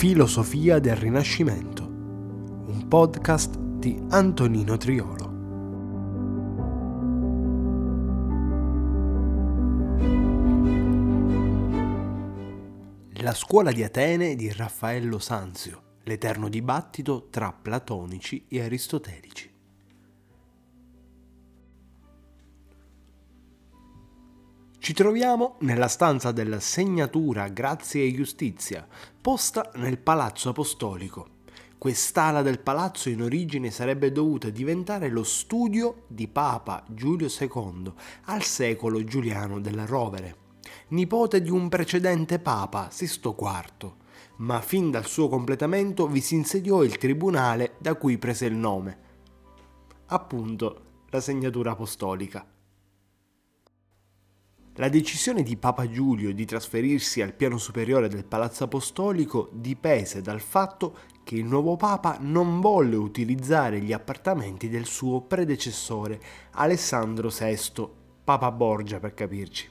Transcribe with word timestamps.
Filosofia 0.00 0.78
del 0.78 0.96
Rinascimento, 0.96 1.82
un 1.82 2.86
podcast 2.88 3.58
di 3.58 4.02
Antonino 4.08 4.78
Triolo. 4.78 5.28
La 13.22 13.34
scuola 13.34 13.72
di 13.72 13.82
Atene 13.82 14.36
di 14.36 14.50
Raffaello 14.50 15.18
Sanzio, 15.18 15.98
l'eterno 16.04 16.48
dibattito 16.48 17.28
tra 17.28 17.52
platonici 17.52 18.46
e 18.48 18.62
aristotelici. 18.62 19.49
Ci 24.90 24.96
troviamo 24.96 25.54
nella 25.60 25.86
stanza 25.86 26.32
della 26.32 26.58
segnatura 26.58 27.46
Grazia 27.46 28.02
e 28.02 28.12
Giustizia, 28.12 28.84
posta 29.20 29.70
nel 29.76 29.98
Palazzo 29.98 30.48
Apostolico. 30.48 31.28
Quest'ala 31.78 32.42
del 32.42 32.58
palazzo 32.58 33.08
in 33.08 33.22
origine 33.22 33.70
sarebbe 33.70 34.10
dovuta 34.10 34.50
diventare 34.50 35.08
lo 35.08 35.22
studio 35.22 36.06
di 36.08 36.26
Papa 36.26 36.82
Giulio 36.88 37.28
II 37.28 37.92
al 38.24 38.42
secolo 38.42 39.04
Giuliano 39.04 39.60
della 39.60 39.86
Rovere, 39.86 40.36
nipote 40.88 41.40
di 41.40 41.50
un 41.50 41.68
precedente 41.68 42.40
Papa, 42.40 42.88
Sisto 42.90 43.36
IV, 43.38 43.92
ma 44.38 44.60
fin 44.60 44.90
dal 44.90 45.06
suo 45.06 45.28
completamento 45.28 46.08
vi 46.08 46.20
si 46.20 46.34
insediò 46.34 46.82
il 46.82 46.98
tribunale 46.98 47.76
da 47.78 47.94
cui 47.94 48.18
prese 48.18 48.46
il 48.46 48.56
nome. 48.56 48.98
Appunto, 50.06 50.80
la 51.10 51.20
segnatura 51.20 51.70
apostolica. 51.70 52.44
La 54.80 54.88
decisione 54.88 55.42
di 55.42 55.58
Papa 55.58 55.90
Giulio 55.90 56.32
di 56.32 56.46
trasferirsi 56.46 57.20
al 57.20 57.34
piano 57.34 57.58
superiore 57.58 58.08
del 58.08 58.24
Palazzo 58.24 58.64
Apostolico 58.64 59.50
dipese 59.52 60.22
dal 60.22 60.40
fatto 60.40 60.96
che 61.22 61.34
il 61.34 61.44
nuovo 61.44 61.76
Papa 61.76 62.16
non 62.18 62.60
volle 62.60 62.96
utilizzare 62.96 63.80
gli 63.80 63.92
appartamenti 63.92 64.70
del 64.70 64.86
suo 64.86 65.20
predecessore 65.20 66.18
Alessandro 66.52 67.28
VI, 67.28 67.88
Papa 68.24 68.50
Borgia 68.50 68.98
per 69.00 69.12
capirci, 69.12 69.68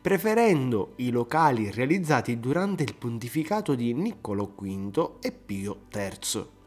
preferendo 0.00 0.94
i 0.96 1.10
locali 1.10 1.70
realizzati 1.70 2.40
durante 2.40 2.82
il 2.82 2.96
pontificato 2.96 3.76
di 3.76 3.94
Niccolò 3.94 4.46
V 4.46 5.10
e 5.20 5.30
Pio 5.30 5.82
III. 5.94 6.63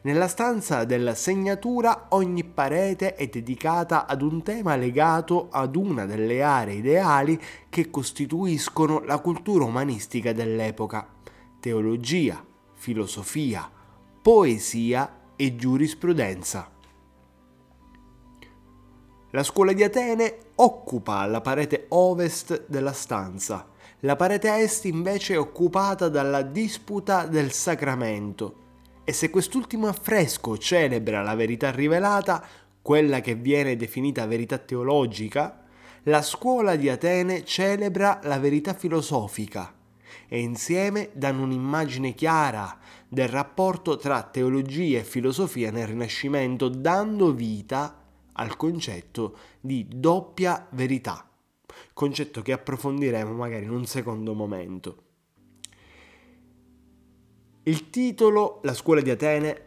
Nella 0.00 0.28
stanza 0.28 0.84
della 0.84 1.16
segnatura 1.16 2.06
ogni 2.10 2.44
parete 2.44 3.16
è 3.16 3.26
dedicata 3.26 4.06
ad 4.06 4.22
un 4.22 4.44
tema 4.44 4.76
legato 4.76 5.48
ad 5.50 5.74
una 5.74 6.06
delle 6.06 6.40
aree 6.40 6.76
ideali 6.76 7.40
che 7.68 7.90
costituiscono 7.90 9.00
la 9.00 9.18
cultura 9.18 9.64
umanistica 9.64 10.32
dell'epoca. 10.32 11.04
Teologia, 11.58 12.40
filosofia, 12.74 13.68
poesia 14.22 15.32
e 15.34 15.56
giurisprudenza. 15.56 16.70
La 19.30 19.42
scuola 19.42 19.72
di 19.72 19.82
Atene 19.82 20.36
occupa 20.54 21.26
la 21.26 21.40
parete 21.40 21.86
ovest 21.88 22.66
della 22.68 22.92
stanza, 22.92 23.66
la 24.02 24.14
parete 24.14 24.58
est 24.58 24.84
invece 24.84 25.34
è 25.34 25.38
occupata 25.38 26.08
dalla 26.08 26.42
disputa 26.42 27.26
del 27.26 27.50
sacramento 27.50 28.66
e 29.08 29.14
se 29.14 29.30
quest'ultimo 29.30 29.88
affresco 29.88 30.58
celebra 30.58 31.22
la 31.22 31.34
verità 31.34 31.70
rivelata, 31.70 32.46
quella 32.82 33.22
che 33.22 33.36
viene 33.36 33.74
definita 33.74 34.26
verità 34.26 34.58
teologica, 34.58 35.64
la 36.02 36.20
scuola 36.20 36.76
di 36.76 36.90
Atene 36.90 37.42
celebra 37.42 38.20
la 38.24 38.38
verità 38.38 38.74
filosofica 38.74 39.74
e 40.28 40.40
insieme 40.40 41.08
danno 41.14 41.44
un'immagine 41.44 42.12
chiara 42.12 42.78
del 43.08 43.28
rapporto 43.28 43.96
tra 43.96 44.22
teologia 44.24 44.98
e 44.98 45.04
filosofia 45.04 45.70
nel 45.70 45.86
Rinascimento, 45.86 46.68
dando 46.68 47.32
vita 47.32 48.04
al 48.32 48.58
concetto 48.58 49.38
di 49.58 49.86
doppia 49.88 50.66
verità, 50.72 51.26
concetto 51.94 52.42
che 52.42 52.52
approfondiremo 52.52 53.32
magari 53.32 53.64
in 53.64 53.70
un 53.70 53.86
secondo 53.86 54.34
momento. 54.34 55.07
Il 57.68 57.90
titolo, 57.90 58.60
La 58.62 58.72
scuola 58.72 59.02
di 59.02 59.10
Atene, 59.10 59.62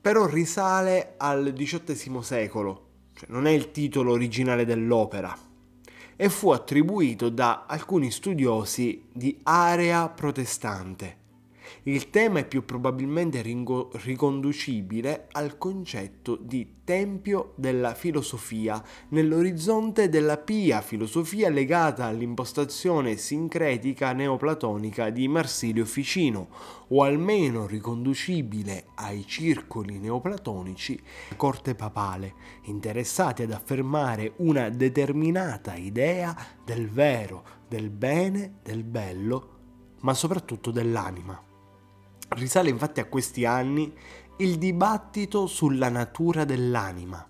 però 0.00 0.26
risale 0.26 1.14
al 1.16 1.52
XVIII 1.52 2.22
secolo, 2.22 2.86
cioè 3.14 3.28
non 3.30 3.48
è 3.48 3.50
il 3.50 3.72
titolo 3.72 4.12
originale 4.12 4.64
dell'opera, 4.64 5.36
e 6.14 6.28
fu 6.28 6.50
attribuito 6.50 7.30
da 7.30 7.64
alcuni 7.66 8.12
studiosi 8.12 9.08
di 9.12 9.40
area 9.42 10.08
protestante 10.08 11.24
il 11.84 12.10
tema 12.10 12.40
è 12.40 12.46
più 12.46 12.64
probabilmente 12.64 13.42
ringo- 13.42 13.90
riconducibile 14.04 15.28
al 15.32 15.58
concetto 15.58 16.36
di 16.36 16.74
tempio 16.84 17.52
della 17.56 17.94
filosofia 17.94 18.82
nell'orizzonte 19.08 20.08
della 20.08 20.36
pia 20.36 20.80
filosofia 20.80 21.48
legata 21.48 22.04
all'impostazione 22.04 23.16
sincretica 23.16 24.12
neoplatonica 24.12 25.10
di 25.10 25.26
Marsilio 25.26 25.84
Ficino, 25.84 26.48
o 26.88 27.02
almeno 27.02 27.66
riconducibile 27.66 28.86
ai 28.94 29.26
circoli 29.26 29.98
neoplatonici 29.98 31.00
corte 31.36 31.74
papale, 31.74 32.34
interessati 32.64 33.42
ad 33.42 33.50
affermare 33.50 34.34
una 34.36 34.68
determinata 34.68 35.74
idea 35.74 36.36
del 36.64 36.88
vero, 36.88 37.44
del 37.68 37.90
bene, 37.90 38.58
del 38.62 38.84
bello, 38.84 39.54
ma 40.00 40.14
soprattutto 40.14 40.70
dell'anima. 40.70 41.45
Risale 42.28 42.70
infatti 42.70 43.00
a 43.00 43.06
questi 43.06 43.44
anni 43.44 43.92
il 44.38 44.58
dibattito 44.58 45.46
sulla 45.46 45.88
natura 45.88 46.44
dell'anima 46.44 47.26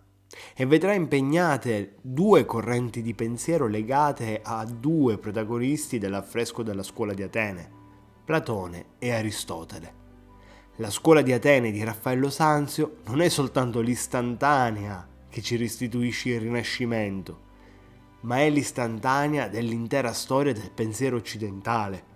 e 0.55 0.67
vedrà 0.67 0.93
impegnate 0.95 1.97
due 2.01 2.45
correnti 2.45 3.03
di 3.03 3.15
pensiero 3.15 3.67
legate 3.67 4.41
a 4.43 4.65
due 4.65 5.19
protagonisti 5.19 5.99
dell'affresco 5.99 6.63
della 6.63 6.83
scuola 6.83 7.15
di 7.15 7.23
Atene, 7.23 7.71
Platone 8.25 8.87
e 8.99 9.13
Aristotele. 9.13 10.05
La 10.77 10.91
scuola 10.91 11.23
di 11.23 11.33
Atene 11.33 11.71
di 11.71 11.85
Raffaello 11.85 12.29
Sanzio 12.29 12.97
non 13.07 13.21
è 13.21 13.29
soltanto 13.29 13.81
l'istantanea 13.81 15.07
che 15.29 15.43
ci 15.43 15.57
restituisce 15.57 16.31
il 16.31 16.41
Rinascimento, 16.41 17.45
ma 18.23 18.41
è 18.41 18.51
l'istantanea 18.51 19.49
dell'intera 19.49 20.13
storia 20.13 20.53
del 20.53 20.71
pensiero 20.73 21.17
occidentale 21.17 22.15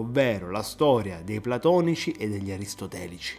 ovvero 0.00 0.50
la 0.50 0.62
storia 0.62 1.22
dei 1.22 1.40
platonici 1.40 2.12
e 2.12 2.28
degli 2.28 2.50
aristotelici. 2.50 3.38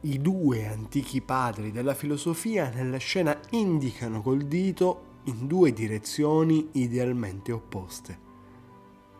I 0.00 0.20
due 0.20 0.66
antichi 0.66 1.20
padri 1.20 1.72
della 1.72 1.94
filosofia 1.94 2.70
nella 2.70 2.98
scena 2.98 3.38
indicano 3.50 4.20
col 4.22 4.42
dito 4.42 5.12
in 5.24 5.46
due 5.46 5.72
direzioni 5.72 6.68
idealmente 6.72 7.52
opposte. 7.52 8.18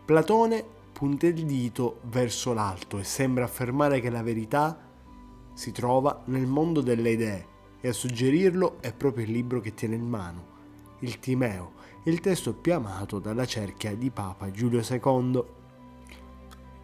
Platone 0.04 0.64
punta 0.92 1.26
il 1.26 1.44
dito 1.46 2.00
verso 2.04 2.52
l'alto 2.52 2.98
e 2.98 3.04
sembra 3.04 3.44
affermare 3.44 4.00
che 4.00 4.10
la 4.10 4.22
verità 4.22 4.78
si 5.54 5.72
trova 5.72 6.22
nel 6.26 6.46
mondo 6.46 6.82
delle 6.82 7.10
idee 7.10 7.46
e 7.80 7.88
a 7.88 7.92
suggerirlo 7.92 8.80
è 8.80 8.92
proprio 8.92 9.24
il 9.24 9.32
libro 9.32 9.60
che 9.60 9.74
tiene 9.74 9.94
in 9.94 10.06
mano, 10.06 10.46
il 11.00 11.18
Timeo, 11.18 11.72
il 12.06 12.20
testo 12.20 12.52
più 12.52 12.74
amato 12.74 13.18
dalla 13.18 13.46
cerchia 13.46 13.94
di 13.96 14.10
Papa 14.10 14.50
Giulio 14.50 14.82
II. 14.86 15.42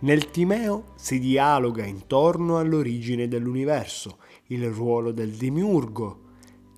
Nel 0.01 0.31
Timeo 0.31 0.93
si 0.95 1.19
dialoga 1.19 1.85
intorno 1.85 2.57
all'origine 2.57 3.29
dell'universo, 3.29 4.17
il 4.47 4.71
ruolo 4.71 5.13
del 5.13 5.33
demiurgo, 5.33 6.29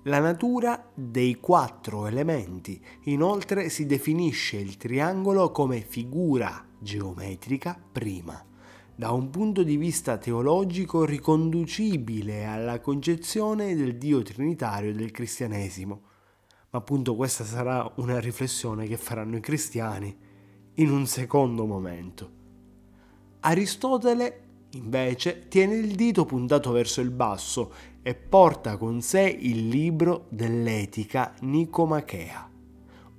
la 0.03 0.19
natura 0.19 0.91
dei 0.93 1.39
quattro 1.39 2.05
elementi. 2.05 2.83
Inoltre 3.03 3.69
si 3.69 3.85
definisce 3.85 4.57
il 4.57 4.75
triangolo 4.75 5.51
come 5.51 5.79
figura 5.79 6.67
geometrica 6.77 7.81
prima, 7.93 8.43
da 8.93 9.11
un 9.11 9.29
punto 9.29 9.63
di 9.63 9.77
vista 9.77 10.17
teologico 10.17 11.05
riconducibile 11.05 12.43
alla 12.43 12.81
concezione 12.81 13.73
del 13.73 13.97
Dio 13.97 14.21
trinitario 14.21 14.93
del 14.93 15.11
cristianesimo 15.11 16.11
ma 16.73 16.79
appunto 16.79 17.15
questa 17.15 17.43
sarà 17.43 17.89
una 17.97 18.19
riflessione 18.19 18.87
che 18.87 18.97
faranno 18.97 19.37
i 19.37 19.41
cristiani 19.41 20.15
in 20.75 20.89
un 20.89 21.05
secondo 21.05 21.65
momento. 21.67 22.41
Aristotele 23.41 24.41
invece 24.71 25.47
tiene 25.49 25.75
il 25.75 25.93
dito 25.93 26.25
puntato 26.25 26.71
verso 26.71 26.99
il 26.99 27.11
basso 27.11 27.71
e 28.01 28.15
porta 28.15 28.77
con 28.77 29.01
sé 29.01 29.21
il 29.21 29.67
libro 29.67 30.25
dell'etica 30.29 31.35
Nicomachea, 31.41 32.49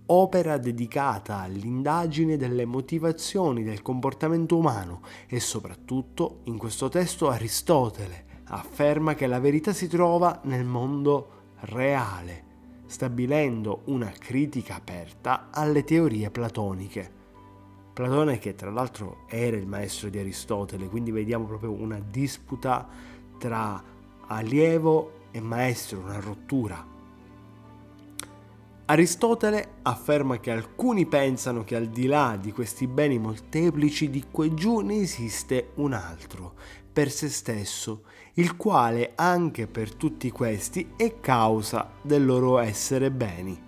opera 0.07 0.59
dedicata 0.59 1.39
all'indagine 1.39 2.37
delle 2.37 2.65
motivazioni 2.65 3.63
del 3.63 3.83
comportamento 3.83 4.57
umano 4.57 5.03
e 5.29 5.39
soprattutto 5.39 6.41
in 6.45 6.59
questo 6.59 6.89
testo 6.89 7.29
Aristotele 7.29 8.43
afferma 8.47 9.15
che 9.15 9.29
la 9.29 9.39
verità 9.39 9.73
si 9.73 9.87
trova 9.87 10.41
nel 10.43 10.65
mondo 10.65 11.53
reale, 11.61 12.54
stabilendo 12.87 13.83
una 13.87 14.13
critica 14.17 14.77
aperta 14.77 15.49
alle 15.51 15.85
teorie 15.85 16.31
platoniche. 16.31 17.23
Platone 17.93 18.39
che 18.39 18.55
tra 18.55 18.71
l'altro 18.71 19.25
era 19.29 19.57
il 19.57 19.67
maestro 19.67 20.09
di 20.09 20.19
Aristotele, 20.19 20.89
quindi 20.89 21.11
vediamo 21.11 21.47
proprio 21.47 21.71
una 21.71 22.01
disputa 22.01 22.89
tra 23.39 23.83
allievo 24.27 25.29
e 25.31 25.41
maestro, 25.41 26.01
una 26.01 26.19
rottura. 26.19 26.93
Aristotele 28.87 29.77
afferma 29.83 30.39
che 30.41 30.51
alcuni 30.51 31.07
pensano 31.07 31.65
che 31.65 31.75
al 31.75 31.87
di 31.87 32.07
là 32.07 32.37
di 32.39 32.53
questi 32.53 32.87
beni 32.87 33.19
molteplici 33.19 34.11
di 34.11 34.25
qua 34.31 34.53
giù 34.53 34.81
ne 34.81 34.97
esiste 34.97 35.71
un 35.77 35.95
altro, 35.95 36.55
per 36.95 37.11
se 37.11 37.29
stesso, 37.29 38.03
il 38.35 38.57
quale 38.57 39.15
anche 39.17 39.67
per 39.67 39.93
tutti 39.93 40.31
questi 40.31 40.93
è 40.97 41.19
causa 41.19 41.91
del 42.01 42.25
loro 42.25 42.59
essere 42.59 43.11
beni. 43.11 43.61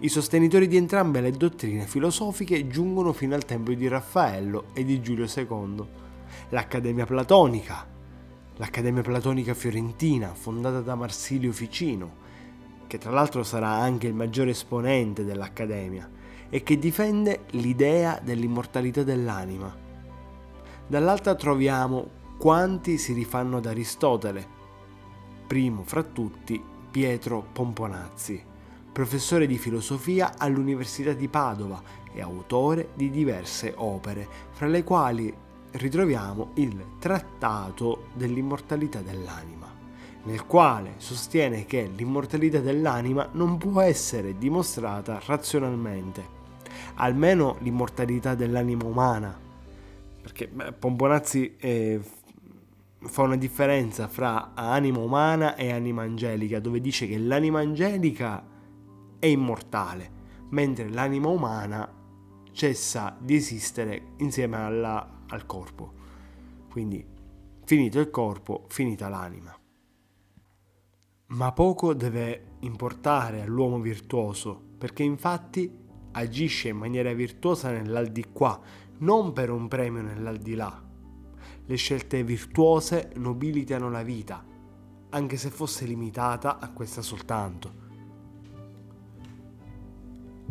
I 0.00 0.08
sostenitori 0.10 0.68
di 0.68 0.76
entrambe 0.76 1.22
le 1.22 1.30
dottrine 1.30 1.86
filosofiche 1.86 2.66
giungono 2.68 3.14
fino 3.14 3.34
al 3.34 3.46
tempo 3.46 3.72
di 3.72 3.88
Raffaello 3.88 4.66
e 4.74 4.84
di 4.84 5.00
Giulio 5.00 5.24
II. 5.24 5.86
L'Accademia 6.50 7.06
Platonica, 7.06 7.86
l'Accademia 8.56 9.02
Platonica 9.02 9.54
Fiorentina, 9.54 10.34
fondata 10.34 10.82
da 10.82 10.94
Marsilio 10.94 11.52
Ficino, 11.52 12.20
che 12.86 12.98
tra 12.98 13.10
l'altro 13.10 13.42
sarà 13.42 13.70
anche 13.70 14.06
il 14.06 14.14
maggiore 14.14 14.50
esponente 14.50 15.24
dell'Accademia, 15.24 16.10
e 16.50 16.62
che 16.62 16.78
difende 16.78 17.44
l'idea 17.52 18.20
dell'immortalità 18.22 19.02
dell'anima. 19.02 19.91
Dall'altra 20.86 21.34
troviamo 21.34 22.20
quanti 22.38 22.98
si 22.98 23.12
rifanno 23.12 23.58
ad 23.58 23.66
Aristotele, 23.66 24.46
primo 25.46 25.82
fra 25.84 26.02
tutti 26.02 26.62
Pietro 26.90 27.46
Pomponazzi, 27.52 28.42
professore 28.92 29.46
di 29.46 29.58
filosofia 29.58 30.34
all'Università 30.36 31.12
di 31.12 31.28
Padova 31.28 31.82
e 32.12 32.20
autore 32.20 32.90
di 32.94 33.10
diverse 33.10 33.72
opere, 33.76 34.28
fra 34.50 34.66
le 34.66 34.84
quali 34.84 35.34
ritroviamo 35.72 36.50
il 36.54 36.84
Trattato 36.98 38.08
dell'immortalità 38.14 39.00
dell'anima 39.00 39.72
nel 40.24 40.46
quale 40.46 40.94
sostiene 40.98 41.64
che 41.66 41.90
l'immortalità 41.94 42.60
dell'anima 42.60 43.28
non 43.32 43.58
può 43.58 43.80
essere 43.80 44.38
dimostrata 44.38 45.20
razionalmente, 45.24 46.40
almeno 46.94 47.56
l'immortalità 47.60 48.34
dell'anima 48.34 48.84
umana, 48.84 49.36
perché 50.22 50.48
beh, 50.48 50.72
Pomponazzi 50.72 51.56
eh, 51.56 52.00
fa 53.00 53.22
una 53.22 53.36
differenza 53.36 54.06
fra 54.06 54.54
anima 54.54 55.00
umana 55.00 55.56
e 55.56 55.72
anima 55.72 56.02
angelica, 56.02 56.60
dove 56.60 56.80
dice 56.80 57.06
che 57.06 57.18
l'anima 57.18 57.58
angelica 57.58 58.46
è 59.18 59.26
immortale, 59.26 60.10
mentre 60.50 60.88
l'anima 60.88 61.28
umana 61.28 62.00
cessa 62.52 63.16
di 63.20 63.34
esistere 63.34 64.14
insieme 64.18 64.56
alla, 64.56 65.24
al 65.28 65.44
corpo. 65.46 65.92
Quindi 66.70 67.04
finito 67.64 67.98
il 67.98 68.10
corpo, 68.10 68.66
finita 68.68 69.08
l'anima. 69.08 69.56
Ma 71.26 71.52
poco 71.52 71.94
deve 71.94 72.56
importare 72.60 73.40
all'uomo 73.40 73.80
virtuoso, 73.80 74.60
perché 74.78 75.02
infatti 75.02 75.80
agisce 76.12 76.68
in 76.68 76.76
maniera 76.76 77.12
virtuosa 77.14 77.70
nell'aldilà, 77.70 78.60
non 79.02 79.32
per 79.32 79.50
un 79.50 79.68
premio 79.68 80.02
nell'aldilà. 80.02 80.82
Le 81.64 81.76
scelte 81.76 82.24
virtuose 82.24 83.12
nobilitano 83.16 83.90
la 83.90 84.02
vita, 84.02 84.44
anche 85.10 85.36
se 85.36 85.50
fosse 85.50 85.84
limitata 85.84 86.58
a 86.58 86.70
questa 86.70 87.02
soltanto. 87.02 87.80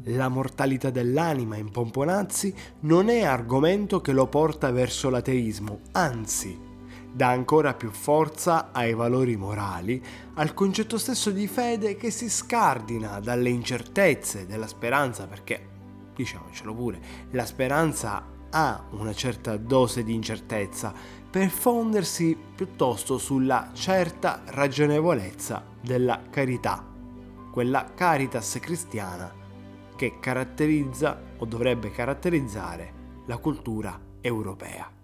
La 0.06 0.30
mortalità 0.30 0.90
dell'anima 0.90 1.58
in 1.58 1.70
Pomponazzi 1.70 2.54
non 2.82 3.10
è 3.10 3.24
argomento 3.24 4.02
che 4.02 4.14
lo 4.14 4.28
porta 4.28 4.72
verso 4.72 5.10
l'ateismo, 5.10 5.80
anzi 5.92 6.70
dà 7.14 7.28
ancora 7.28 7.74
più 7.74 7.92
forza 7.92 8.72
ai 8.72 8.94
valori 8.94 9.36
morali, 9.36 10.02
al 10.36 10.54
concetto 10.54 10.98
stesso 10.98 11.30
di 11.30 11.48
fede 11.48 11.96
che 11.96 12.10
si 12.10 12.30
scardina 12.30 13.20
dalle 13.20 13.50
incertezze 13.50 14.46
della 14.46 14.68
speranza, 14.68 15.28
perché, 15.28 15.68
diciamocelo 16.16 16.74
pure, 16.74 17.00
la 17.32 17.46
speranza 17.46 18.31
ha 18.52 18.84
una 18.92 19.14
certa 19.14 19.58
dose 19.58 20.04
di 20.04 20.14
incertezza, 20.14 20.94
per 21.30 21.50
fondersi 21.50 22.38
piuttosto 22.56 23.18
sulla 23.18 23.70
certa 23.74 24.42
ragionevolezza 24.46 25.64
della 25.82 26.22
carità, 26.30 26.86
quella 27.52 27.94
caritas 27.96 28.58
cristiana 28.62 29.34
che 29.96 30.20
caratterizza 30.20 31.22
o 31.38 31.46
dovrebbe 31.46 31.92
caratterizzare 31.92 32.94
la 33.28 33.38
cultura 33.38 34.00
europea. 34.20 35.01